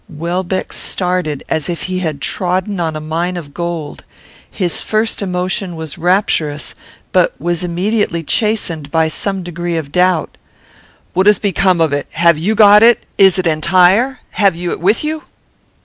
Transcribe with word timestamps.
Welbeck 0.09 0.73
started 0.73 1.43
as 1.47 1.69
if 1.69 1.83
he 1.83 1.99
had 1.99 2.21
trodden 2.21 2.79
on 2.79 2.95
a 2.95 2.99
mine 2.99 3.37
of 3.37 3.53
gold. 3.53 4.03
His 4.49 4.81
first 4.81 5.21
emotion 5.21 5.75
was 5.75 5.95
rapturous, 5.99 6.73
but 7.11 7.39
was 7.39 7.63
immediately 7.63 8.23
chastened 8.23 8.89
by 8.89 9.09
some 9.09 9.43
degree 9.43 9.77
of 9.77 9.91
doubt: 9.91 10.37
"What 11.13 11.27
has 11.27 11.37
become 11.37 11.79
of 11.79 11.93
it? 11.93 12.07
Have 12.13 12.39
you 12.39 12.55
got 12.55 12.81
it? 12.81 13.05
Is 13.19 13.37
it 13.37 13.45
entire? 13.45 14.21
Have 14.31 14.55
you 14.55 14.71
it 14.71 14.79
with 14.79 15.03
you?" 15.03 15.21